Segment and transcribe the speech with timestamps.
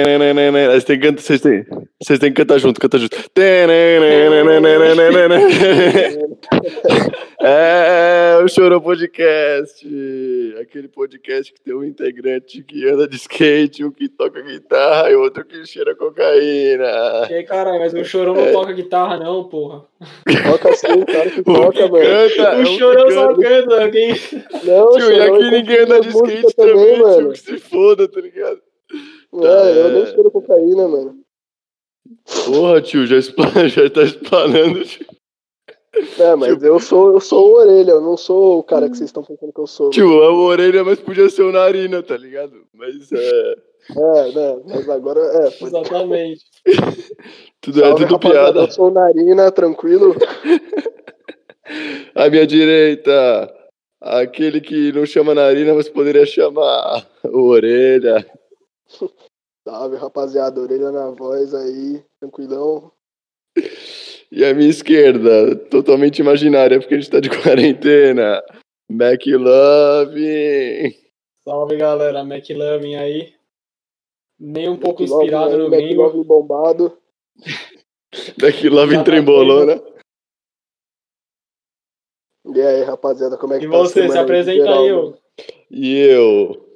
[0.00, 1.66] Vocês têm que cantar, vocês têm,
[2.00, 3.16] vocês têm que cantar junto, cantar junto.
[7.40, 9.86] É o Chorou Podcast,
[10.60, 15.14] aquele podcast que tem um integrante que anda de skate, um que toca guitarra e
[15.14, 17.28] outro que cheira cocaína.
[17.30, 19.84] E aí, caralho, mas o Chorão não toca guitarra não, porra.
[20.50, 22.04] Toca sim, cara que toca, mano.
[22.04, 23.90] canta, é o Chorão só canta.
[23.90, 24.08] quem...
[24.64, 27.32] Não, Tio, e Chorão aqui é ninguém anda de skate também, também, tio, mano.
[27.32, 28.60] que se foda, tá ligado?
[29.34, 31.20] É, eu nem cheiro cocaína, mano.
[32.46, 35.06] Porra, tio, já, expla- já tá tio.
[36.18, 39.08] É, mas eu sou, eu sou o orelha, eu não sou o cara que vocês
[39.08, 39.90] estão pensando que eu sou.
[39.90, 42.64] Tio, é o orelha, mas podia ser o narina, tá ligado?
[42.72, 43.54] Mas é.
[43.90, 44.62] É, né?
[44.66, 45.64] Mas agora é.
[45.64, 46.44] Exatamente.
[47.60, 48.60] Tudo, é Salve, tudo rapaziada, piada.
[48.60, 50.14] Eu sou o Narina, tranquilo.
[52.14, 53.52] À minha direita,
[54.00, 58.24] aquele que não chama narina, mas poderia chamar o orelha.
[59.66, 62.90] Salve, rapaziada, orelha na voz aí, tranquilão.
[64.30, 68.42] E à minha esquerda, totalmente imaginária, porque a gente tá de quarentena.
[68.90, 70.14] McLovin.
[71.44, 72.20] Salve, galera.
[72.20, 73.34] McLovin aí.
[74.38, 76.02] Nem um pouco inspirado aí, no gringo.
[76.02, 76.98] McLovin bombado.
[78.40, 79.10] McLovin tá
[79.66, 79.80] né?
[82.54, 85.14] E aí, rapaziada, como é que E tá a você, se apresenta geral, aí, ô.
[85.70, 86.67] E eu.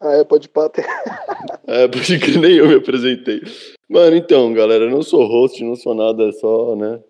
[0.00, 0.84] Ah, é, pode bater.
[1.66, 3.40] É, isso que nem eu me apresentei.
[3.88, 7.00] Mano, então, galera, eu não sou host, não sou nada, só, né?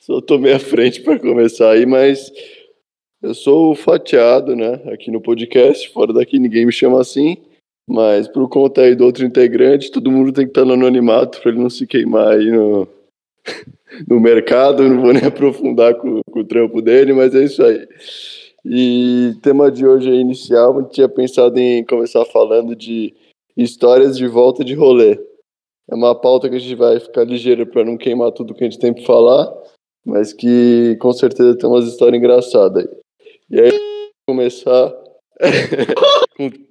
[0.00, 2.32] Só tomei a frente pra começar aí, mas
[3.22, 4.82] eu sou fatiado, né?
[4.92, 7.36] Aqui no podcast, fora daqui ninguém me chama assim,
[7.88, 11.50] mas por conta aí do outro integrante, todo mundo tem que estar no anonimato pra
[11.50, 12.88] ele não se queimar aí no,
[14.06, 14.82] no mercado.
[14.88, 17.86] Não vou nem aprofundar com, com o trampo dele, mas é isso aí.
[18.64, 23.14] E tema de hoje aí inicial, gente tinha pensado em começar falando de
[23.56, 25.18] histórias de volta de rolê.
[25.90, 28.68] É uma pauta que a gente vai ficar ligeiro para não queimar tudo que a
[28.68, 29.50] gente tem para falar,
[30.04, 32.98] mas que com certeza tem umas histórias engraçadas aí.
[33.50, 34.94] E aí, começar.
[36.36, 36.67] com-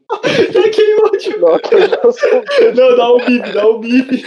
[0.54, 2.44] Já queimou, sou
[2.76, 4.24] Não, dá um bip, dá um bip.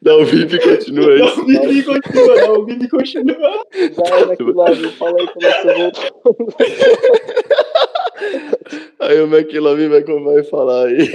[0.00, 1.40] Dá o VIP e continua Dá isso.
[1.42, 3.64] um bip e continua, dá um bip e continua.
[3.74, 4.90] já é McLovin.
[4.92, 6.46] Fala aí como é que você voltou.
[9.00, 11.08] Aí o McLovin vai, vai falar aí.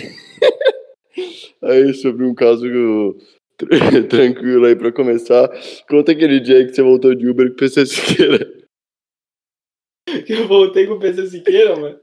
[1.64, 3.16] Aí sobre um caso
[3.58, 3.68] tr-
[4.10, 5.50] tranquilo aí pra começar.
[5.90, 8.48] Conta aquele dia aí que você voltou de Uber com o PC Siqueira.
[10.26, 11.98] Que eu voltei com o PC Siqueira, mano.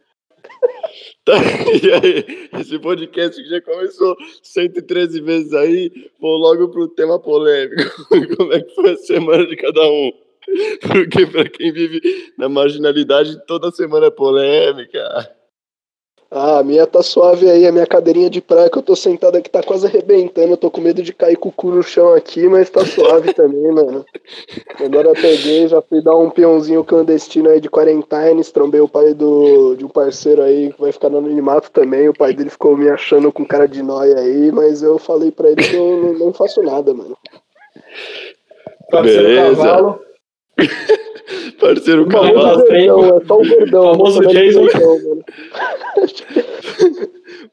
[1.25, 1.33] Tá,
[1.83, 5.91] e aí, esse podcast que já começou 113 vezes aí,
[6.21, 7.83] vou logo pro tema polêmico.
[8.37, 10.13] Como é que foi a semana de cada um?
[10.83, 12.01] Porque pra quem vive
[12.37, 15.35] na marginalidade, toda semana é polêmica.
[16.37, 19.39] Ah, a minha tá suave aí, a minha cadeirinha de praia que eu tô sentado
[19.39, 20.51] aqui tá quase arrebentando.
[20.51, 23.33] Eu tô com medo de cair com o cu no chão aqui, mas tá suave
[23.35, 24.05] também, mano.
[24.85, 29.15] Agora eu peguei, já fui dar um peãozinho clandestino aí de quarentines, trombei o pai
[29.15, 32.09] do, de um parceiro aí que vai ficar no anonimato também.
[32.09, 35.49] O pai dele ficou me achando com cara de nóia aí, mas eu falei pra
[35.49, 37.17] ele que eu não, não faço nada, mano.
[38.91, 39.63] Parceiro Beleza.
[39.63, 40.01] cavalo.
[41.61, 42.59] Parceiro Não, cavalo.
[42.59, 42.85] Não, trem.
[42.85, 43.83] é só o gordão.
[43.93, 44.61] Famoso chamando de Jason.
[44.61, 45.25] gordão, mano.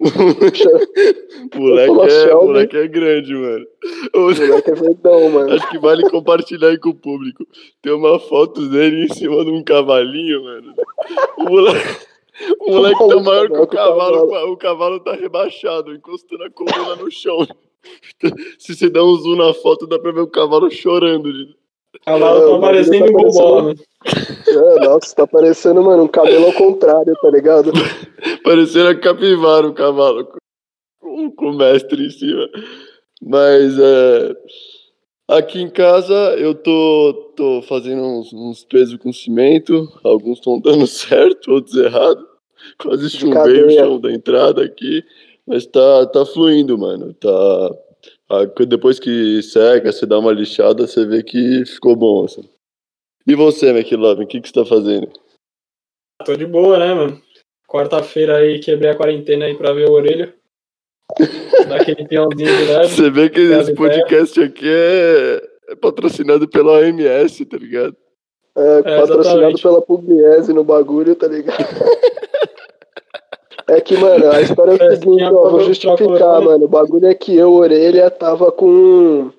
[1.56, 3.66] moleque, é, moleque é grande, mano.
[4.16, 5.54] O moleque é verdão, mano.
[5.54, 7.46] Acho que vale compartilhar aí com o público.
[7.81, 10.74] Tem uma foto dele em cima de um cavalinho, mano.
[11.38, 11.98] O moleque,
[12.60, 17.12] o moleque tá maior que o cavalo, o cavalo tá rebaixado, encostando a coluna no
[17.12, 17.48] chão.
[18.60, 21.31] Se você der um zoom na foto, dá pra ver o cavalo chorando.
[21.31, 21.61] de-
[22.06, 23.85] Cavalo É, tá o bagulho parecendo tá um bobola, parecendo-
[24.53, 24.78] mano.
[24.81, 27.72] É, nossa, tá parecendo, mano, um cabelo ao contrário, tá ligado?
[28.44, 30.28] Parecendo a capivara o cavalo,
[31.00, 32.50] com, com o mestre em cima.
[33.22, 34.34] Mas é,
[35.28, 40.85] aqui em casa eu tô, tô fazendo uns, uns pesos com cimento, alguns estão dando
[40.88, 42.25] certo, outros errado.
[42.80, 45.03] Quase chumbei o chão da entrada aqui,
[45.47, 47.13] mas tá, tá fluindo, mano.
[47.13, 47.75] Tá, ah,
[48.68, 52.25] depois que seca, você dá uma lixada, você vê que ficou bom.
[52.25, 52.48] Assim.
[53.28, 55.10] E você, McLovin, o que, que você tá fazendo?
[56.25, 57.22] Tô de boa, né, mano?
[57.68, 60.33] Quarta-feira aí, quebrei a quarentena aí pra ver o orelho.
[61.68, 62.89] Daquele peãozinho de leve.
[62.89, 67.95] Você vê que esse podcast aqui é, é patrocinado pela OMS, tá ligado?
[68.56, 69.62] É, patrocinado exatamente.
[69.62, 71.57] pela Pugliese no bagulho, tá ligado?
[73.68, 76.65] É que, mano, a história é o É, seguinte, ó, vou justificar, mano.
[76.65, 79.30] O bagulho é que eu, orelha, tava com.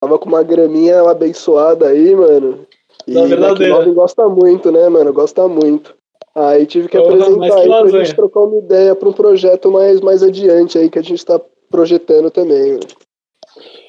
[0.00, 2.66] Tava com uma graminha abençoada aí, mano.
[3.06, 3.74] E Da verdadeira.
[3.74, 5.12] McLovin gosta muito, né, mano?
[5.12, 5.94] Gosta muito.
[6.34, 9.70] Aí tive que Porra, apresentar que aí pra gente trocar uma ideia pra um projeto
[9.72, 11.40] mais, mais adiante aí, que a gente tá
[11.70, 12.72] projetando também.
[12.72, 12.86] Mano.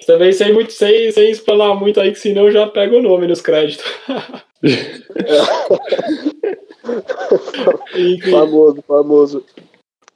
[0.08, 3.28] Também sem, muito, sem, sem explanar muito aí, que senão eu já pego o nome
[3.28, 3.86] nos créditos.
[8.32, 9.46] Famoso, famoso.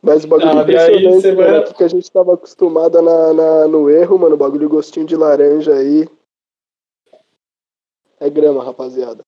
[0.01, 3.67] Mas o bagulho Ah, aí, impressionante, semana- mano, porque a gente tava acostumado na, na-
[3.67, 6.07] no erro, mano, o bagulho gostinho de laranja aí.
[8.19, 9.21] É grama, rapaziada.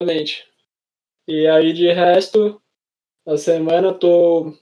[0.00, 0.48] Exatamente.
[1.26, 2.60] E aí, de resto,
[3.26, 4.52] na semana tô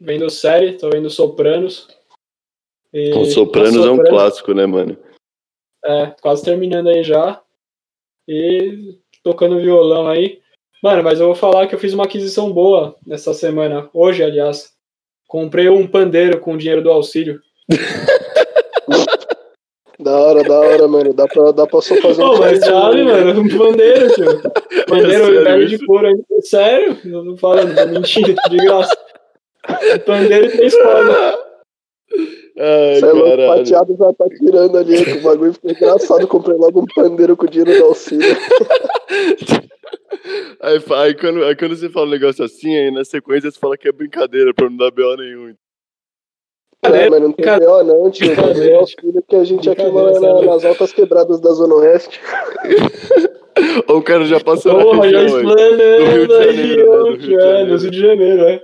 [0.00, 1.88] vendo série, tô vendo Sopranos.
[2.92, 4.96] E O Sopranos é um clássico, né, mano?
[5.84, 7.42] É, quase terminando aí já.
[8.28, 10.40] E tocando violão aí.
[10.82, 13.88] Mano, mas eu vou falar que eu fiz uma aquisição boa nessa semana.
[13.92, 14.74] Hoje, aliás.
[15.26, 17.40] Comprei um pandeiro com o dinheiro do auxílio.
[19.98, 21.14] Da hora, da hora, mano.
[21.14, 24.42] Dá pra, dá pra só fazer Pô, mas teste, sabe, mano, um pandeiro, tio.
[24.86, 26.42] Pandeiro sério velho de couro aí.
[26.42, 26.98] Sério?
[27.04, 28.96] Eu não falando, tô mentindo, de graça.
[29.68, 31.38] Um pandeiro tem escola.
[32.58, 33.58] Ai, Você é louco, o caralho.
[33.58, 36.26] pateado já tá tirando ali, que o bagulho ficou engraçado.
[36.26, 38.26] Comprei logo um pandeiro com o dinheiro do auxílio.
[40.60, 43.76] Aí, aí quando, aí quando você fala um negócio assim, aí na sequência você fala
[43.76, 45.16] que é brincadeira pra não dar B.O.
[45.16, 45.54] nenhum.
[46.94, 47.58] É, mas não tem.
[47.58, 47.82] B.O.
[47.82, 48.32] não, tio.
[48.32, 52.20] É o auxílio que a gente aqui mora na- nas altas quebradas da Zona Oeste.
[53.88, 56.44] Ou o cara já passou Porra, na já região, explanando de a Janeiro, né?
[56.46, 57.66] Região, Rio de é, Janeiro.
[57.72, 58.62] no Rio de Janeiro, é.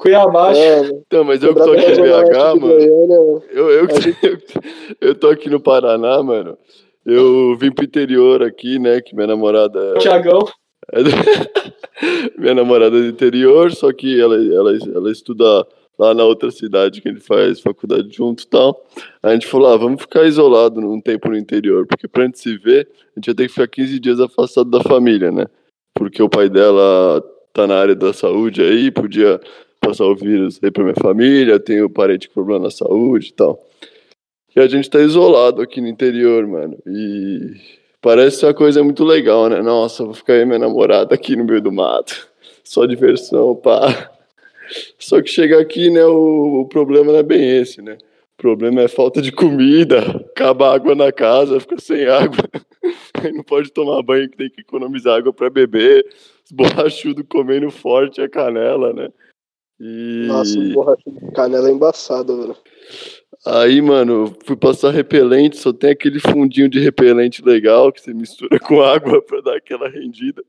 [0.00, 0.52] Cuiabá.
[0.56, 1.02] É, mano.
[1.06, 2.60] Então, mas eu que tô aqui em BH, mano.
[2.60, 3.42] Goiânia, mano.
[3.50, 3.88] Eu, eu,
[5.00, 6.58] eu, tô aqui no Paraná, mano.
[7.06, 9.00] Eu vim pro interior aqui, né?
[9.00, 10.40] Que minha namorada é Tiagão.
[10.92, 11.00] É
[12.38, 15.66] Minha namorada é do interior, só que ela, ela, ela estuda
[15.98, 18.86] lá na outra cidade que ele faz faculdade junto e tal.
[19.22, 22.56] A gente falou, ah, vamos ficar isolado num tempo no interior, porque pra gente se
[22.56, 25.46] ver, a gente ia ter que ficar 15 dias afastado da família, né?
[25.94, 27.22] Porque o pai dela
[27.52, 29.40] tá na área da saúde aí, podia
[29.80, 33.58] passar o vírus aí pra minha família, tenho parente com problema na saúde e tal.
[34.54, 36.76] E a gente tá isolado aqui no interior, mano.
[36.86, 37.56] E
[38.00, 39.60] parece uma coisa muito legal, né?
[39.60, 42.28] Nossa, vou ficar aí minha namorada aqui no meio do mato.
[42.64, 44.17] Só diversão, pá.
[44.98, 47.98] Só que chegar aqui, né, o, o problema não é bem esse, né?
[48.38, 52.44] O problema é falta de comida, acaba a água na casa, fica sem água.
[53.22, 56.06] Aí não pode tomar banho, que tem que economizar água para beber.
[56.44, 59.08] Os borrachudos comendo forte a canela, né?
[59.80, 60.24] E...
[60.26, 62.56] Nossa, o borracha de canela é embaçado, mano.
[63.46, 68.58] Aí, mano, fui passar repelente, só tem aquele fundinho de repelente legal que você mistura
[68.60, 70.42] com água pra dar aquela rendida.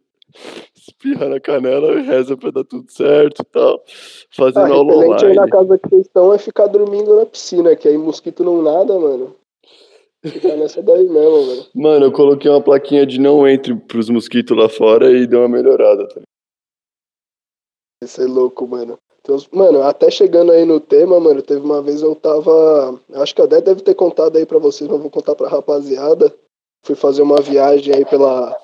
[0.76, 3.76] Espirra na canela e reza pra dar tudo certo e tal.
[3.76, 3.92] Ah,
[4.32, 5.52] Fazendo aula repelente aí na online.
[5.52, 9.36] casa que vocês estão é ficar dormindo na piscina, que aí mosquito não nada, mano.
[10.26, 11.66] Ficar nessa daí mesmo, mano.
[11.74, 15.48] Mano, eu coloquei uma plaquinha de não entre pros mosquitos lá fora e deu uma
[15.50, 16.08] melhorada.
[16.08, 16.22] Tá?
[18.04, 18.98] Isso é louco, mano.
[19.22, 23.00] Então, mano, até chegando aí no tema, mano, teve uma vez eu tava.
[23.14, 26.34] Acho que a Dé deve ter contado aí pra vocês, mas vou contar pra rapaziada.
[26.84, 28.58] Fui fazer uma viagem aí pela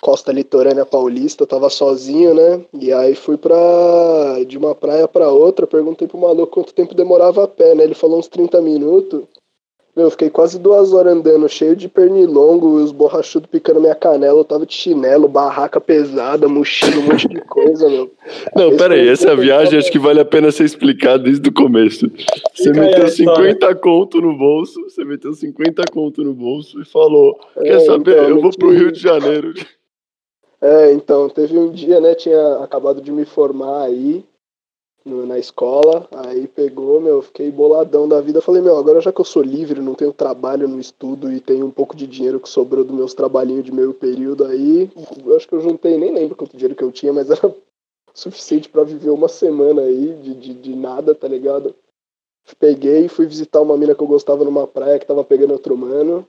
[0.00, 2.60] costa litorânea paulista, eu tava sozinho, né?
[2.74, 3.56] E aí fui pra.
[4.46, 7.84] de uma praia pra outra, perguntei pro maluco quanto tempo demorava a pé, né?
[7.84, 9.22] Ele falou uns 30 minutos.
[9.96, 14.38] Meu, eu fiquei quase duas horas andando, cheio de pernilongo, os borrachudos picando minha canela,
[14.38, 18.08] eu tava de chinelo, barraca pesada, mochila, um monte de coisa, meu.
[18.54, 22.08] Não, pera aí, essa viagem acho que vale a pena ser explicado desde o começo.
[22.54, 23.52] Você Fica meteu história.
[23.54, 28.12] 50 conto no bolso, você meteu 50 conto no bolso e falou: Quer É, saber?
[28.12, 29.52] então, eu vou pro Rio de Janeiro.
[30.60, 34.24] É, então, teve um dia, né, tinha acabado de me formar aí
[35.04, 39.20] no- na escola, aí pegou, meu, fiquei boladão da vida, falei, meu, agora já que
[39.20, 42.48] eu sou livre, não tenho trabalho no estudo e tenho um pouco de dinheiro que
[42.48, 44.90] sobrou dos meus trabalhinhos de meio período aí,
[45.26, 47.54] eu acho que eu juntei, nem lembro quanto dinheiro que eu tinha, mas era
[48.14, 51.74] suficiente pra viver uma semana aí de, de, de nada, tá ligado?
[52.58, 55.76] Peguei e fui visitar uma mina que eu gostava numa praia que tava pegando outro
[55.76, 56.26] mano.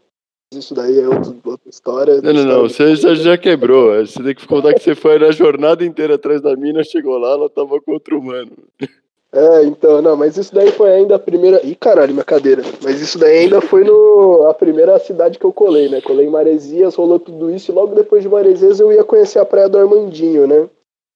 [0.51, 2.21] Isso daí é outra história.
[2.21, 3.95] Não, não, não, você já, já quebrou.
[4.03, 7.31] Você tem que contar que você foi na jornada inteira atrás da mina, chegou lá,
[7.31, 8.51] ela tava com outro humano.
[9.31, 11.63] É, então, não, mas isso daí foi ainda a primeira.
[11.63, 12.63] Ih, caralho, minha cadeira.
[12.83, 16.01] Mas isso daí ainda foi no a primeira cidade que eu colei, né?
[16.01, 19.45] Colei em Maresias, rolou tudo isso, e logo depois de Maresias eu ia conhecer a
[19.45, 20.67] praia do Armandinho, né?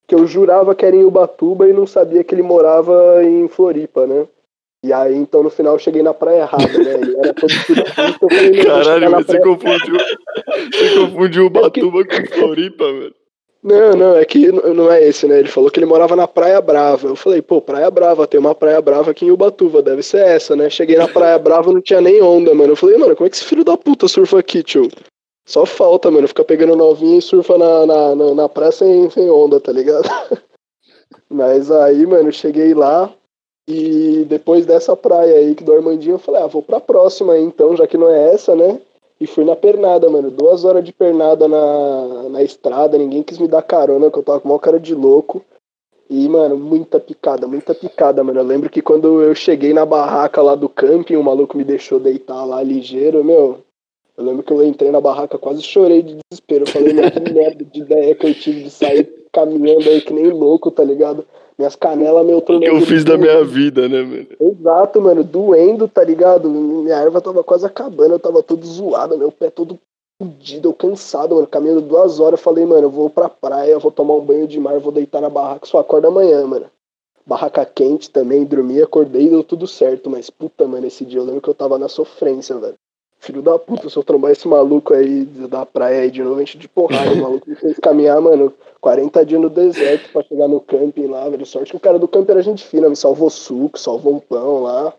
[0.08, 4.06] Que eu jurava que era em Ubatuba e não sabia que ele morava em Floripa,
[4.06, 4.28] né?
[4.84, 6.94] E aí, então, no final, eu cheguei na praia errada, né?
[6.96, 9.98] Ele era todo surfista, eu falei, Caralho, você praia- confundiu.
[10.74, 13.16] Você confundiu Ubatuba com Floripa, velho.
[13.64, 15.40] Não, não, é que não é esse, né?
[15.40, 17.08] Ele falou que ele morava na Praia Brava.
[17.08, 20.54] Eu falei, pô, Praia Brava, tem uma Praia Brava aqui em Ubatuba, deve ser essa,
[20.54, 20.70] né?
[20.70, 22.74] Cheguei na Praia Brava, não tinha nem onda, mano.
[22.74, 24.90] Eu falei, mano, como é que esse filho da puta surfa aqui, tio?
[25.48, 29.30] Só falta, mano, ficar pegando novinha e surfa na, na, na, na praia sem, sem
[29.30, 30.10] onda, tá ligado?
[31.32, 33.10] Mas aí, mano, cheguei lá,
[33.68, 37.44] E depois dessa praia aí que do Armandinho, eu falei, ah, vou pra próxima aí
[37.44, 38.80] então, já que não é essa, né?
[39.20, 40.30] E fui na pernada, mano.
[40.30, 44.42] Duas horas de pernada na, na estrada, ninguém quis me dar carona, que eu tava
[44.42, 45.44] com uma cara de louco.
[46.10, 48.40] E, mano, muita picada, muita picada, mano.
[48.40, 52.00] Eu lembro que quando eu cheguei na barraca lá do camping, o maluco me deixou
[52.00, 53.60] deitar lá ligeiro, meu.
[54.18, 56.66] Eu lembro que eu entrei na barraca, quase chorei de desespero.
[56.66, 60.14] Eu falei, meu, que merda de ideia que eu tive de sair caminhando aí que
[60.14, 61.26] nem louco, tá ligado?
[61.58, 64.28] Minhas canelas, meu O que eu fiz da minha vida, né, mano?
[64.40, 66.50] Exato, mano, doendo, tá ligado?
[66.50, 69.78] Minha erva tava quase acabando, eu tava todo zoado, meu pé todo
[70.22, 73.92] fudido, eu cansado, mano, caminhando duas horas, eu falei, mano, eu vou pra praia, vou
[73.92, 76.66] tomar um banho de mar, vou deitar na barraca, só acorda amanhã, mano.
[77.26, 81.42] Barraca quente também, dormi, acordei, deu tudo certo, mas puta, mano, esse dia eu lembro
[81.42, 82.76] que eu tava na sofrência, velho.
[83.24, 86.40] Filho da puta, se eu trombar esse maluco aí da praia aí de novo, a
[86.40, 90.50] gente de porrada, o maluco me fez caminhar, mano, 40 dias no deserto pra chegar
[90.50, 91.46] no camping lá, velho.
[91.46, 94.64] Sorte que o cara do camping era gente fina, me salvou suco, salvou um pão
[94.64, 94.94] lá.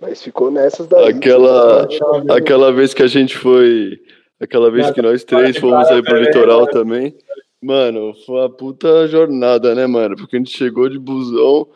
[0.00, 1.10] Mas ficou nessas daí.
[1.10, 1.86] Aquela,
[2.30, 4.00] aquela vez que a gente foi.
[4.40, 7.14] Aquela vez que nós três fomos aí pro litoral também.
[7.62, 10.16] Mano, foi uma puta jornada, né, mano?
[10.16, 11.68] Porque a gente chegou de busão,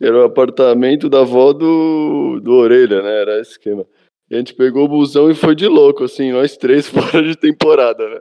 [0.00, 3.20] era o apartamento da avó do, do Orelha, né?
[3.20, 3.86] Era esse esquema.
[4.32, 7.36] E a gente pegou o busão e foi de louco, assim, nós três fora de
[7.36, 8.20] temporada, né?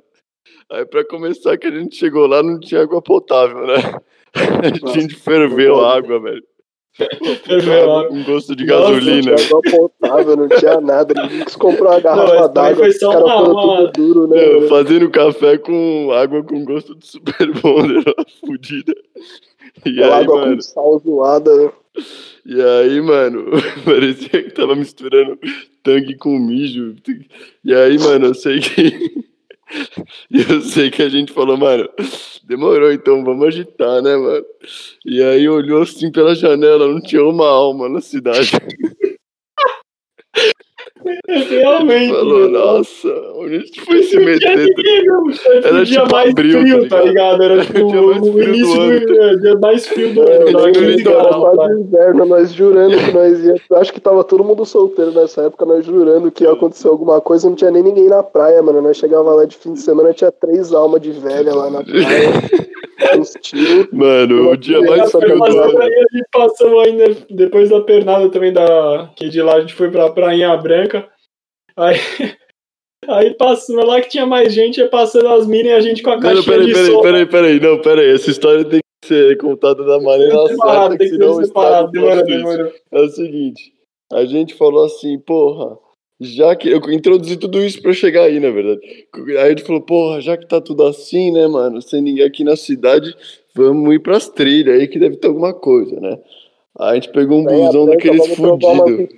[0.69, 3.75] Aí pra começar que a gente chegou lá não tinha água potável, né?
[4.33, 6.43] A gente ferveu a água, velho.
[7.43, 8.07] Ferveu água.
[8.07, 9.31] Com gosto de Nossa, gasolina.
[9.31, 11.21] Não tinha água potável, não tinha nada.
[11.21, 12.87] Ninguém quis comprar uma garrafa d'água.
[12.87, 14.45] Os caras foram tudo duro, né?
[14.45, 14.67] Mano?
[14.69, 18.03] fazendo café com água com gosto de super bonder,
[18.39, 18.93] fudida.
[19.85, 21.73] E Aquela aí, água mano, com sal zoada.
[22.45, 23.45] e aí, mano,
[23.85, 25.37] parecia que tava misturando
[25.83, 26.95] tangue com mijo.
[27.63, 29.31] E aí, mano, eu sei que.
[30.29, 31.87] Eu sei que a gente falou, mano,
[32.43, 34.45] demorou então, vamos agitar, né, mano?
[35.05, 38.51] E aí olhou assim pela janela, não tinha uma alma na cidade.
[41.49, 42.13] Realmente.
[42.13, 44.57] Falou, nossa, onde a gente foi se meter?
[44.57, 45.33] ninguém, meu.
[45.33, 47.43] Foi Era o dia tipo mais abril, frio, tá tá ligado?
[47.43, 50.31] Era tipo o mais o frio do início ano, é, dia mais frio do ano.
[50.31, 51.79] era cara, quase rapaz.
[51.79, 53.55] inverno, nós jurando que nós ia.
[53.79, 57.49] Acho que tava todo mundo solteiro nessa época, nós jurando que ia acontecer alguma coisa,
[57.49, 58.81] não tinha nem ninguém na praia, mano.
[58.81, 62.71] Nós chegava lá de fim de semana, tinha três almas de velha lá na praia.
[63.91, 65.81] Mano, o dia mais ano.
[65.81, 69.11] aí a gente passou ainda, depois da pernada também da.
[69.15, 71.07] Que de lá a gente foi pra Prainha Branca.
[71.75, 71.95] Aí.
[73.07, 76.19] Aí passando lá que tinha mais gente, passando as minas e a gente com a
[76.19, 77.01] peraí, de peraí, som.
[77.01, 81.09] peraí, peraí, não, peraí, essa história tem que ser contada da maneira certa, que tem
[81.09, 81.91] que ser separado.
[81.91, 82.71] Demorou, demorou.
[82.91, 83.73] É o seguinte,
[84.13, 85.79] a gente falou assim, porra,
[86.21, 86.69] já que.
[86.69, 88.79] Eu introduzi tudo isso pra chegar aí, na verdade.
[89.39, 92.55] Aí gente falou, porra, já que tá tudo assim, né, mano, sem ninguém aqui na
[92.55, 93.15] cidade,
[93.55, 96.17] vamos ir pras trilhas aí que deve ter alguma coisa, né?
[96.81, 99.09] Aí a gente pegou um Prainha busão daqueles fudidos.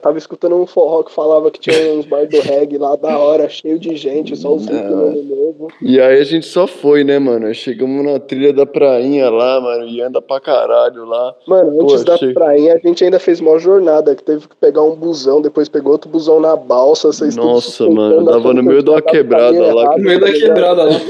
[0.00, 3.48] Tava escutando um forró que falava que tinha uns bar do reggae lá da hora,
[3.48, 5.68] cheio de gente, só os ricos no ano novo.
[5.82, 7.52] E aí a gente só foi, né, mano?
[7.52, 11.34] Chegamos na trilha da prainha lá, mano, e anda pra caralho lá.
[11.48, 14.54] Mano, Pô, antes da achei- prainha, a gente ainda fez uma jornada, que teve que
[14.54, 18.62] pegar um busão, depois pegou outro busão na balsa, vocês Nossa, mano, dava achando no
[18.62, 21.00] meio dado quebrada lá, No meio tá da quebrada lá.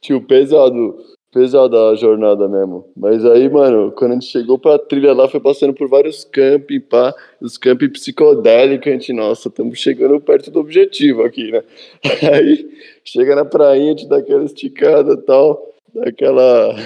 [0.00, 0.96] Tio, pesado.
[1.34, 2.88] Pesada a jornada mesmo.
[2.96, 6.78] Mas aí, mano, quando a gente chegou pra trilha lá, foi passando por vários camping,
[6.78, 7.12] pá.
[7.40, 11.64] Os camping psicodélicos, a gente, nossa, estamos chegando perto do objetivo aqui, né?
[12.32, 12.70] Aí,
[13.02, 16.76] chega na prainha, a gente dá aquela esticada tal, dá aquela...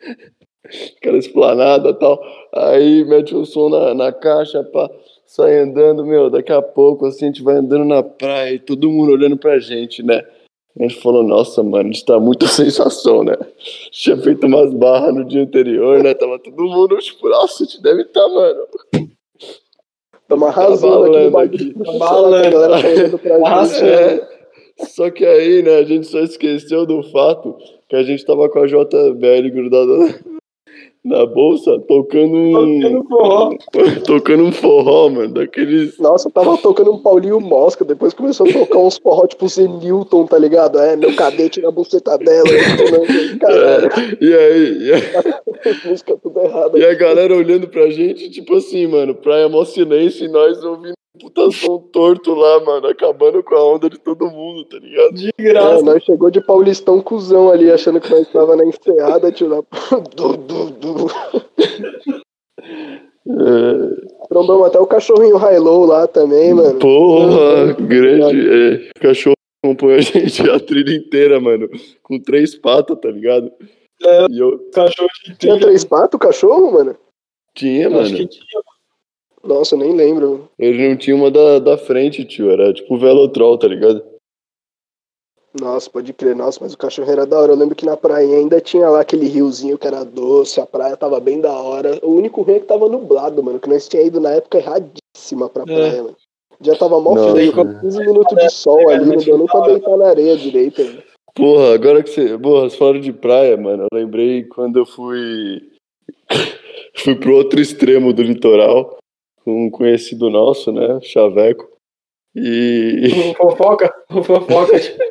[1.16, 2.20] esplanada tal.
[2.52, 4.90] Aí, mete o som na, na caixa, pá.
[5.24, 9.12] Sai andando, meu, daqui a pouco, assim, a gente vai andando na praia todo mundo
[9.12, 10.24] olhando pra gente, né?
[10.78, 13.36] A gente falou, nossa, mano, a gente tá muita sensação, né?
[13.90, 16.14] Tinha feito umas barras no dia anterior, né?
[16.14, 18.66] Tava todo mundo, tipo, nossa, a gente deve estar, mano.
[20.28, 21.54] Tamo arrasando aqui no balando bagulho.
[21.54, 21.74] aqui.
[21.74, 22.46] Tá Balando.
[22.46, 23.32] A galera tá gente.
[23.44, 23.86] Arrasando.
[23.86, 24.28] É.
[24.86, 27.56] Só que aí, né, a gente só esqueceu do fato
[27.88, 30.20] que a gente tava com a JBL grudada
[31.04, 32.80] na, bolsa, tocando um.
[32.80, 33.50] Tocando forró.
[34.06, 35.98] tocando um forró, mano, daqueles.
[35.98, 40.26] Nossa, eu tava tocando um Paulinho Mosca, depois começou a tocar uns forró tipo Zenilton,
[40.26, 40.78] tá ligado?
[40.78, 42.48] É, meu cadete na buceta dela.
[43.40, 45.02] Caralho, É, e aí, e aí,
[45.86, 46.78] música tudo errada.
[46.78, 50.94] e a galera olhando pra gente, tipo assim, mano, praia mó silêncio e nós ouvindo
[51.18, 55.14] puta som torto lá, mano, acabando com a onda de todo mundo, tá ligado?
[55.14, 55.82] De É, graça.
[55.82, 59.48] nós chegou de Paulistão cuzão ali, achando que nós tava na enseada, tio.
[59.48, 59.62] Lá.
[60.16, 61.06] Du, du, du.
[63.28, 66.78] É, Trombamos até o cachorrinho High-Low lá também, mano.
[66.78, 68.48] porra, grande.
[68.48, 71.68] É, o cachorro acompanha a gente a trilha inteira, mano,
[72.02, 73.52] com três patas, tá ligado?
[74.02, 74.26] É.
[74.30, 76.96] E eu, Cachorro Tinha três patos o cachorro, mano?
[77.54, 78.16] Tinha, Eu Acho mano.
[78.16, 78.62] que tinha.
[79.42, 80.48] Nossa, eu nem lembro.
[80.58, 82.50] Ele não tinha uma da, da frente, tio.
[82.50, 84.02] Era tipo Velotrol, tá ligado?
[85.58, 86.36] Nossa, pode crer.
[86.36, 87.52] Nossa, mas o cachorro era da hora.
[87.52, 90.96] Eu lembro que na praia ainda tinha lá aquele riozinho que era doce, a praia
[90.96, 91.98] tava bem da hora.
[92.02, 95.48] O único ruim é que tava nublado, mano, que nós tinha ido na época erradíssima
[95.48, 96.16] pra praia, mano.
[96.62, 97.32] Já tava mó Nossa.
[97.32, 101.02] frio, 15 minutos de sol ali, não deu nem pra deitar na areia direito, mano.
[101.34, 102.38] Porra, agora que você.
[102.38, 103.84] Porra, vocês falaram de praia, mano.
[103.90, 105.62] Eu lembrei quando eu fui.
[106.96, 108.99] fui pro outro extremo do litoral.
[109.50, 111.00] Com um conhecido nosso, né?
[111.02, 111.68] Chaveco.
[112.36, 113.34] E.
[113.36, 114.76] Fofoca, fofoca.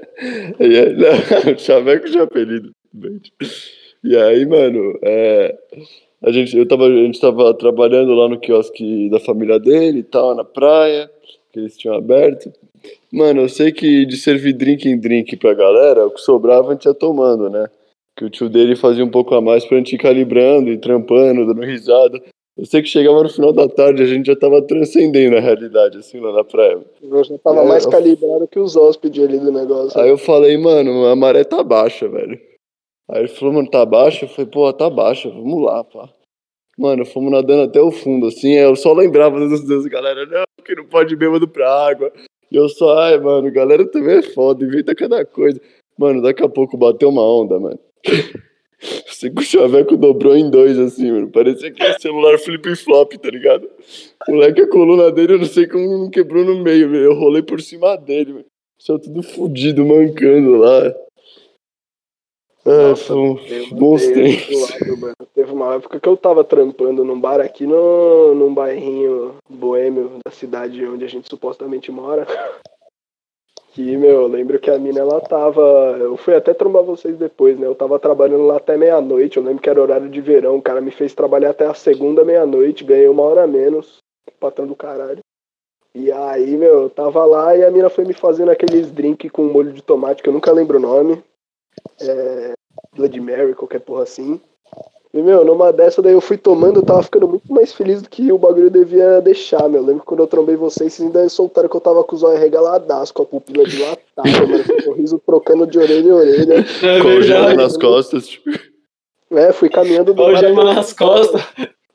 [0.60, 2.72] E aí, não, Chaveco de apelido.
[4.03, 5.58] E aí, mano, é,
[6.22, 10.03] a, gente, eu tava, a gente tava trabalhando lá no quiosque da família dele e
[10.03, 11.10] tal, na praia,
[11.53, 12.51] que eles tinham aberto.
[13.10, 16.74] Mano, eu sei que de servir drink em drink pra galera, o que sobrava a
[16.74, 17.69] gente ia tomando, né?
[18.17, 21.46] Que o tio dele fazia um pouco a mais pra gente ir calibrando e trampando,
[21.46, 22.22] dando risada.
[22.60, 25.98] Eu sei que chegava no final da tarde, a gente já tava transcendendo a realidade,
[25.98, 26.78] assim, lá na praia.
[27.01, 29.98] Eu já tava É, mais eu- calibrado que os hóspedes ali do negócio.
[29.98, 32.38] Aí eu falei, mano, a maré tá baixa, velho.
[33.10, 34.25] Aí ele falou, mano, tá baixa?
[34.25, 36.10] Eu falei, pô, tá baixa, vamos lá, pá.
[36.78, 40.75] Mano, fomos nadando até o fundo, assim, eu só lembrava dos deus, galera, não, que
[40.75, 42.12] não pode ir bêbado pra água.
[42.51, 45.62] E eu só, ai, mano, galera também é foda, inventa cada coisa.
[45.98, 47.80] Mano, daqui a pouco bateu uma onda, mano.
[49.07, 51.29] Sei que o chaveco dobrou em dois, assim, mano.
[51.29, 53.69] Parecia que era celular flip-flop, tá ligado?
[54.27, 57.03] Moleque, a coluna dele, eu não sei como não quebrou no meio, velho.
[57.03, 58.45] Eu rolei por cima dele, velho.
[58.77, 60.95] Só tudo fudido, mancando lá.
[62.65, 64.69] É, um Eu bons tempos.
[64.69, 65.13] lado.
[65.33, 70.31] Teve uma época que eu tava trampando num bar aqui no, num bairrinho boêmio da
[70.31, 72.27] cidade onde a gente supostamente mora.
[73.79, 75.62] Que, meu, eu lembro que a mina ela tava.
[76.01, 77.65] Eu fui até trombar vocês depois, né?
[77.65, 79.38] Eu tava trabalhando lá até meia-noite.
[79.38, 80.57] Eu lembro que era horário de verão.
[80.57, 82.83] O cara me fez trabalhar até a segunda meia-noite.
[82.83, 84.00] Ganhei uma hora menos.
[84.38, 85.21] Patrão do caralho.
[85.95, 89.45] E aí, meu, eu tava lá e a mina foi me fazendo aqueles drink com
[89.45, 91.23] molho de tomate que eu nunca lembro o nome.
[92.01, 92.51] É,
[92.93, 94.41] Blood Mary, qualquer porra assim.
[95.12, 98.08] E, meu, numa dessa daí eu fui tomando, eu tava ficando muito mais feliz do
[98.10, 99.82] que o bagulho devia deixar, meu.
[99.82, 102.22] Eu lembro que quando eu trombei vocês, vocês ainda soltaram que eu tava com os
[102.22, 103.98] olhos arregalados, com a pupila dilatada,
[104.48, 106.54] mano, com o sorriso trocando de orelha em orelha.
[106.84, 107.56] É Com o gelo verdade.
[107.58, 108.52] nas costas, tipo.
[109.32, 111.41] É, fui caminhando do Olha o lado gema do- nas costas.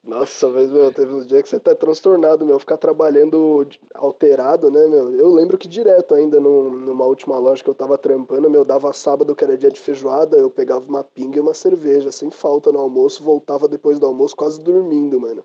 [0.04, 2.58] Nossa, mas, meu, teve uns dias que você tá transtornado, meu.
[2.58, 5.10] Ficar trabalhando alterado, né, meu?
[5.12, 8.92] Eu lembro que direto ainda num- numa última loja que eu tava trampando, meu, dava
[8.92, 12.70] sábado que era dia de feijoada, eu pegava uma pinga e uma cerveja, sem falta
[12.70, 15.42] no almoço, voltava depois do almoço quase dormindo, mano.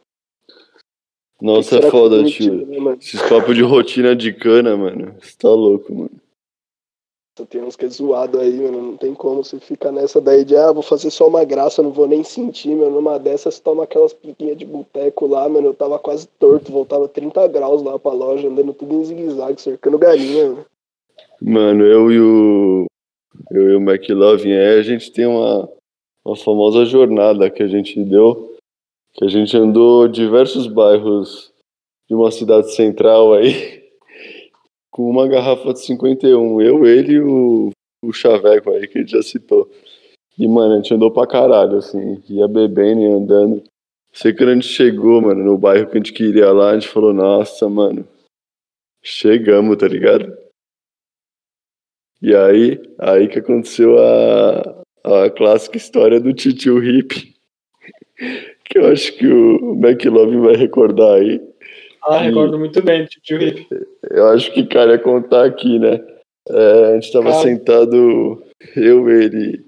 [1.41, 2.65] Nossa, é foda, tio.
[2.67, 2.97] né?
[2.99, 5.15] Esses papos de rotina de cana, mano.
[5.21, 6.11] Você tá louco, mano.
[7.45, 8.82] Tem uns que é zoado aí, mano.
[8.82, 11.91] Não tem como você ficar nessa daí de, ah, vou fazer só uma graça, não
[11.91, 12.89] vou nem sentir, meu.
[12.89, 15.67] Numa dessas, toma aquelas piquinhas de boteco lá, mano.
[15.67, 19.97] Eu tava quase torto, voltava 30 graus lá pra loja, andando tudo em zigue-zague, cercando
[19.97, 20.65] galinha, mano.
[21.41, 22.86] Mano, eu e o.
[23.52, 25.69] Eu e o McLovin, a gente tem uma,
[26.25, 28.56] uma famosa jornada que a gente deu.
[29.13, 31.52] Que a gente andou diversos bairros
[32.08, 33.78] de uma cidade central aí.
[34.99, 36.62] Com uma garrafa de 51.
[36.62, 37.69] Eu, ele e o,
[38.03, 39.71] o Chaveco aí, que gente já citou.
[40.38, 42.21] E, mano, a gente andou pra caralho, assim.
[42.27, 43.63] Ia bebendo e andando.
[44.12, 46.73] Sei que quando a gente chegou, mano, no bairro que a gente queria lá, a
[46.73, 48.05] gente falou, nossa, mano.
[49.01, 50.38] Chegamos, tá ligado?
[52.21, 54.83] E aí, aí que aconteceu a,
[55.23, 57.35] a clássica história do titio hippie.
[58.65, 61.48] Que eu acho que o McLovin vai recordar aí.
[62.03, 63.67] Ah, recordo muito bem, tio Hip.
[64.09, 65.99] Eu acho que cara ia contar aqui, né?
[66.49, 67.43] É, a gente tava Cara.
[67.43, 68.43] sentado,
[68.75, 69.65] eu, ele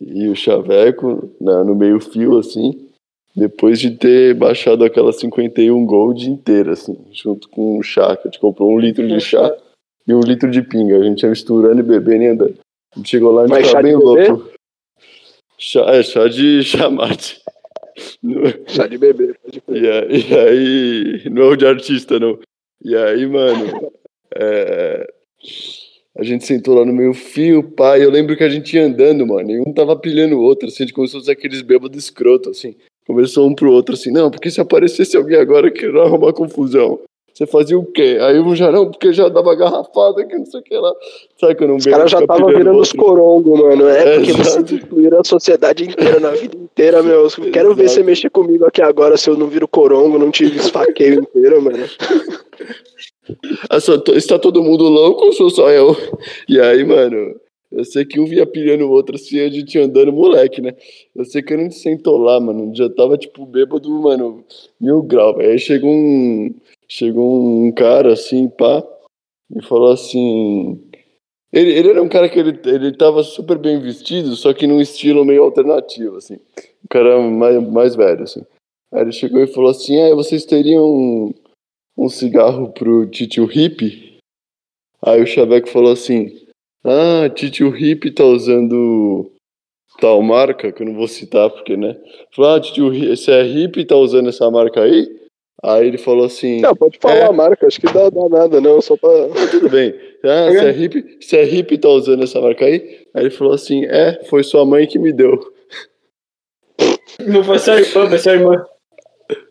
[0.00, 2.88] e o Chaveco, na- no meio fio, assim,
[3.36, 8.30] depois de ter baixado aquela 51 Gold inteira, assim, junto com o chá, que a
[8.30, 9.54] gente comprou um litro de chá
[10.08, 10.98] e um litro de pinga.
[10.98, 12.58] A gente ia misturando e bebendo e andando.
[12.94, 14.50] A gente chegou lá e a gente tava bem louco.
[15.58, 17.40] Chá, é, chá de chamate.
[18.66, 19.82] Chá de bebê, pode crer.
[19.82, 22.38] E aí, e aí- não é o de artista, não.
[22.84, 23.90] E aí, mano,
[24.34, 25.06] é,
[26.18, 28.04] a gente sentou lá no meio fio, pai.
[28.04, 30.82] Eu lembro que a gente ia andando, mano, e um tava pilhando o outro, assim,
[30.82, 32.74] a gente começou a fazer aqueles bêbados escroto, assim.
[33.06, 37.00] Começou um pro outro, assim, não, porque se aparecesse alguém agora querendo arrumar confusão,
[37.36, 38.16] você fazia o quê?
[38.22, 40.90] Aí um já não, porque já dava garrafada, que não sei o que lá.
[41.38, 43.86] Sabe que eu não Os caras já estavam virando os corongos, mano.
[43.88, 44.74] É, É, porque vocês exato.
[44.74, 47.24] excluíram a sociedade inteira na vida inteira, meu.
[47.24, 47.98] Eu Quero ver Exato.
[48.00, 51.84] você mexer comigo aqui agora se eu não viro corongo, não tive esfaqueio inteiro, mano.
[53.68, 55.96] Ah, só to- está todo mundo louco ou sou só eu?
[56.48, 57.34] E aí, mano,
[57.72, 60.72] Eu sei que um via pilhando o outro assim, a gente andando moleque, né?
[61.14, 62.70] Eu sei que a gente sentou lá, mano.
[62.72, 64.44] Já tava, tipo, bêbado, mano,
[64.80, 65.38] mil grau.
[65.40, 66.54] Aí chegou um.
[66.88, 68.82] Chegou um cara assim, pá,
[69.54, 70.80] e falou assim.
[71.52, 74.80] Ele, ele era um cara que ele, ele tava super bem vestido, só que num
[74.80, 76.34] estilo meio alternativo, assim.
[76.34, 78.42] Um cara mais, mais velho, assim.
[78.92, 81.34] Aí ele chegou e falou assim: É, vocês teriam um,
[81.96, 84.18] um cigarro pro titio hippie?
[85.02, 86.32] Aí o Chaveco falou assim:
[86.84, 89.32] Ah, titio hippie tá usando
[89.98, 91.96] tal marca, que eu não vou citar porque, né?
[92.34, 95.15] Falou: Ah, titio, você é hippie e tá usando essa marca aí?
[95.62, 96.60] Aí ele falou assim.
[96.60, 97.24] Não, pode falar é...
[97.24, 99.10] a marca, acho que dá, dá nada, não, só pra.
[99.50, 99.94] Tudo bem.
[100.22, 103.06] Ah, você é hippie, você é hippie e tá usando essa marca aí?
[103.14, 105.40] Aí ele falou assim: É, foi sua mãe que me deu.
[107.26, 108.66] Não foi sua irmã, foi sua irmã.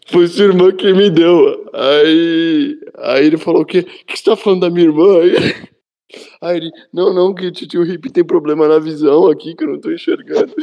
[0.07, 1.69] Foi sua irmã que me deu.
[1.73, 3.79] Aí, aí ele falou: O quê?
[3.79, 5.21] O que você tá falando da minha irmã?
[5.21, 5.35] Aí,
[6.41, 9.69] aí ele: Não, não, que o tio Hip tem problema na visão aqui, que eu
[9.69, 10.53] não tô enxergando.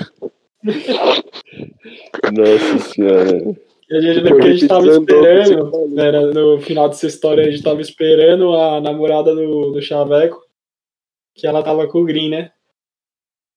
[2.32, 3.71] Nossa senhora.
[3.92, 7.80] A gente, porque a gente tava esperando, era, no final dessa história, a gente tava
[7.80, 10.40] esperando a namorada do, do Chaveco,
[11.34, 12.50] que ela tava com o Green, né?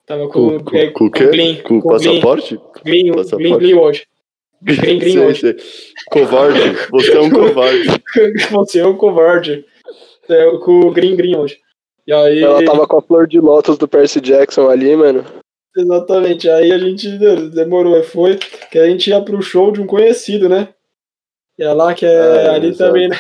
[0.06, 1.28] Tava com, Com, com, com o quê?
[1.28, 2.10] Green, Com o com o Green.
[2.22, 2.60] passaporte?
[2.84, 3.44] Green, Passaporte.
[3.44, 4.08] Green, Greenwood.
[4.62, 5.40] Green, Green Sei, hoje.
[5.42, 5.56] sei.
[6.12, 6.60] Covarde.
[6.92, 7.88] Você é um covarde.
[8.52, 9.66] Você é um covarde.
[10.30, 11.58] É, com o Green Green hoje.
[12.08, 12.42] E aí.
[12.42, 15.24] Ela tava com a flor de lótus do Percy Jackson ali, mano.
[15.78, 16.50] Exatamente.
[16.50, 17.08] Aí a gente
[17.54, 18.38] demorou, foi
[18.72, 20.70] que a gente ia pro show de um conhecido, né?
[21.60, 22.92] Ia lá que é É, ali exato.
[22.92, 23.18] também, né?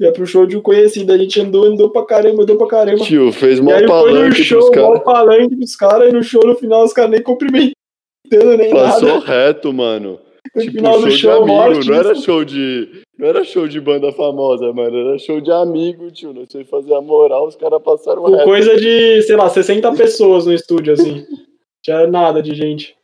[0.00, 1.12] Ia pro show de um conhecido.
[1.12, 3.04] A gente andou, andou pra caramba, andou pra caramba.
[3.04, 5.04] Tio, fez mó palanque show, pros mó caras.
[5.04, 7.74] palanque dos caras, e no show, no final, os caras nem cumprimentando,
[8.56, 9.26] nem Passou nada.
[9.26, 10.20] reto, mano.
[10.54, 12.88] No Tipo, final show, do de show, amigo, morte, não era show de.
[13.18, 14.96] Não era show de banda famosa, mano.
[14.96, 16.32] Era show de amigo, tio.
[16.32, 18.44] Não sei fazer a moral, os caras passaram reto.
[18.44, 21.24] coisa de, sei lá, 60 pessoas no estúdio, assim.
[21.88, 22.94] Tinha nada de gente.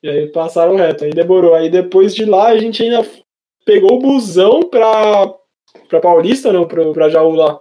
[0.00, 1.54] E aí passaram reto, aí demorou.
[1.54, 3.04] Aí depois de lá a gente ainda
[3.66, 5.34] pegou o busão pra,
[5.88, 6.68] pra Paulista, não?
[6.68, 7.60] Pra, pra Jaú lá.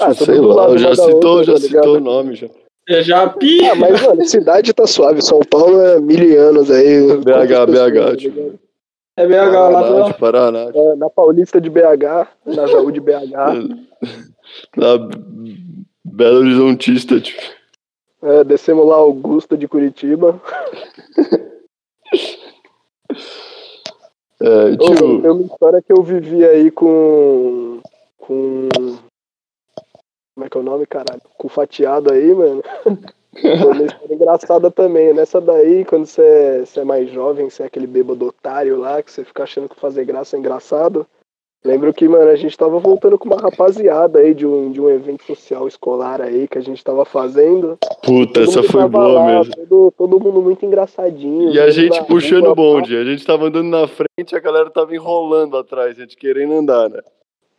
[0.00, 2.48] Ah, sei tudo do lá, lado já citou, outra, já tá citou o nome já.
[2.88, 3.64] É Já pi.
[3.64, 5.22] Ah, mas, mano, cidade tá suave.
[5.22, 7.16] São Paulo é mil anos aí.
[7.18, 8.58] BH, BH, tá ligado?
[9.16, 10.04] É BH lá pela.
[10.10, 10.70] de Paraná.
[10.74, 13.14] É, na Paulista de BH, na Jaú de BH.
[14.76, 14.96] Na
[16.04, 17.36] Belo Horizontista, tio.
[18.22, 20.40] É, descemos lá Augusta de Curitiba.
[24.40, 27.80] É, tio, tem uma história que eu vivi aí com.
[28.16, 28.68] Com.
[30.34, 31.20] Como é que é o nome, caralho?
[31.36, 32.62] Com fatiado aí, mano.
[33.40, 35.12] Foi uma história engraçada também.
[35.12, 39.02] Nessa daí, quando você é, você é mais jovem, você é aquele bêbado otário lá,
[39.02, 41.06] que você fica achando que fazer graça é engraçado.
[41.64, 44.88] Lembro que, mano, a gente tava voltando com uma rapaziada aí de um, de um
[44.88, 47.76] evento social escolar aí que a gente tava fazendo.
[48.02, 49.54] puta, Todo essa foi boa lá, mesmo.
[49.56, 51.50] Todo, todo mundo muito engraçadinho.
[51.52, 52.96] E a gente puxando o bonde.
[52.96, 56.88] A gente tava andando na frente, a galera tava enrolando atrás, a gente querendo andar,
[56.88, 57.00] né?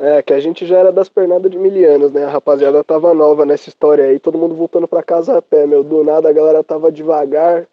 [0.01, 2.23] É, que a gente já era das pernadas de milianos, né?
[2.23, 5.83] A rapaziada tava nova nessa história aí, todo mundo voltando pra casa a pé, meu.
[5.83, 7.67] Do nada a galera tava devagar.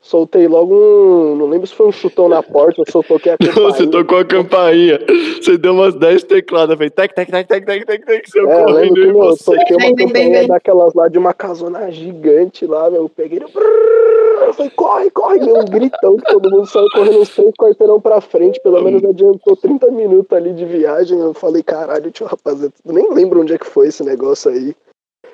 [0.00, 1.34] Soltei logo um.
[1.36, 3.90] Não lembro se foi um chutão na porta, se eu toquei a Você campainha.
[3.90, 4.98] tocou a campainha.
[5.42, 8.62] Você deu umas 10 tecladas, fez tec, tec, tec, tec, tec, tec, tec, seu É,
[8.62, 9.44] eu lembro correndo que e meu, eu você.
[9.44, 10.46] toquei uma campainha bem, bem.
[10.48, 13.02] daquelas lá de uma casona gigante lá, meu.
[13.02, 13.40] Eu peguei.
[13.42, 15.56] Eu falei, corre, corre, meu.
[15.58, 18.60] Um gritão que todo mundo saiu correndo uns três quarteirão pra frente.
[18.60, 21.18] Pelo menos adiantou 30 minutos ali de viagem.
[21.18, 22.72] Eu falei, caralho, tio, rapaziada.
[22.84, 24.74] Nem lembro onde é que foi esse negócio aí.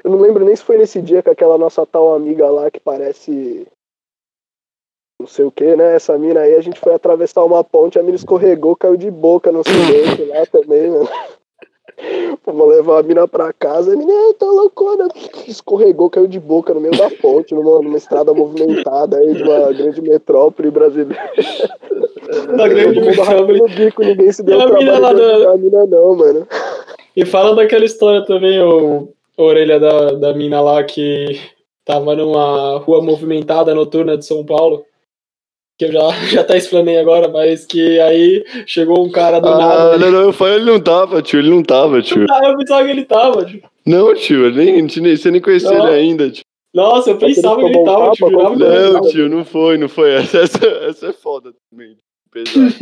[0.02, 2.80] Eu não lembro nem se foi nesse dia com aquela nossa tal amiga lá que
[2.80, 3.66] parece.
[5.24, 5.96] Não sei o que, né?
[5.96, 9.50] Essa mina aí, a gente foi atravessar uma ponte, a mina escorregou, caiu de boca
[9.50, 11.08] no silêncio lá também, mano.
[12.44, 15.08] Vamos levar a mina pra casa, a mina, "Ei, tá loucona.
[15.48, 19.72] Escorregou, caiu de boca no meio da ponte, numa, numa estrada movimentada aí de uma
[19.72, 21.16] grande metrópole brasileira.
[22.56, 23.60] Da grande metrópole.
[23.62, 26.46] o bico, ninguém se deu E a mina trabalho de da- a mina não, mano.
[27.16, 29.08] E fala daquela história também, o,
[29.38, 31.38] a orelha da, da mina lá que
[31.84, 34.84] tava numa rua movimentada noturna de São Paulo.
[35.78, 39.58] Que eu já, já até explanei agora, mas que aí chegou um cara do Ah,
[39.58, 39.98] nada.
[39.98, 42.26] não, não, eu falei, ele não tava, tio, ele não tava, tio.
[42.30, 43.68] Ah, eu pensava que ele tava, tipo.
[43.86, 45.88] Não, tio, nem, você nem conhecia Não.
[45.88, 46.44] ele ainda, tio.
[46.74, 50.12] Nossa, eu pensava que ele tava, tapa, ele Não, tio, não foi, não foi.
[50.14, 51.96] Essa, essa, essa é foda também.
[52.34, 52.74] Pesado.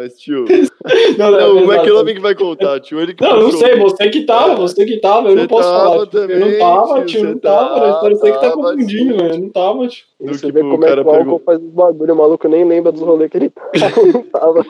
[0.00, 0.44] Mas, tio.
[1.18, 1.72] Não, Não, o exato.
[1.74, 2.98] McLovin que vai contar, tio.
[3.00, 5.68] Ele que Não, não sei, você que tava, você que tava, eu Você não posso
[5.68, 6.06] tava falar.
[6.06, 8.40] Tipo, eu não também, tava, tio, tio, não tava, tá- a história você que tá
[8.40, 9.38] tava confundindo, velho.
[9.42, 10.08] Não tava, tipo.
[10.20, 11.44] Do Você que vê o como é cara que o álcool pergunta.
[11.44, 14.64] faz os bagulho, o maluco nem lembra dos rolês que ele tava, não tava.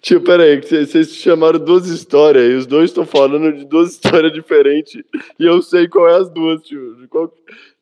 [0.00, 5.02] Tio, peraí, vocês chamaram duas histórias e os dois estão falando de duas histórias diferentes.
[5.38, 6.96] E eu sei qual é as duas, tio.
[7.08, 7.32] Qual-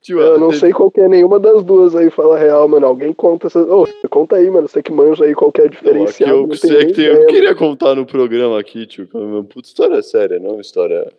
[0.01, 2.87] Tio, Eu não teve- sei qual que é nenhuma das duas aí, fala real, mano.
[2.87, 3.61] Alguém conta essa.
[3.61, 4.69] Ô, conta aí, mano.
[4.69, 6.31] Você que manja aí qual que é a diferencial.
[6.31, 9.09] eu não sei tenho que tem, eu queria contar no programa aqui, tio.
[9.13, 11.13] é uma Puta história séria, não uma história.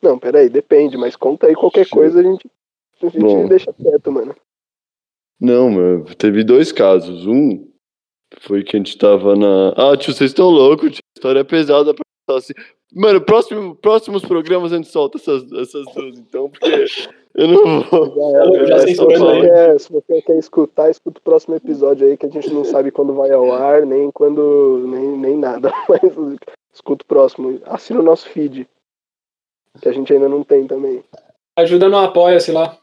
[0.00, 1.90] Não, peraí, depende, mas conta aí qualquer Sim.
[1.90, 2.48] coisa, a gente,
[3.02, 3.48] a gente Bom.
[3.48, 4.36] deixa quieto, mano.
[5.40, 7.26] Não, mano, teve dois casos.
[7.26, 7.66] Um
[8.40, 9.70] foi que a gente tava na.
[9.76, 11.00] Ah, tio, vocês estão loucos, tio.
[11.14, 12.52] A história é pesada pra contar assim.
[12.94, 16.86] Mano, próximo, próximos programas a gente solta essas, essas duas, então, porque
[17.34, 18.14] eu não vou.
[18.66, 22.16] Já, já se, censurando você quer, se você quer escutar, escuta o próximo episódio aí,
[22.16, 24.84] que a gente não sabe quando vai ao ar, nem quando.
[24.86, 25.70] nem, nem nada.
[25.88, 26.00] Mas
[26.72, 27.60] escuta o próximo.
[27.66, 28.66] Assina o nosso feed.
[29.80, 31.04] Que a gente ainda não tem também.
[31.58, 32.78] Ajuda no Apoia-se lá.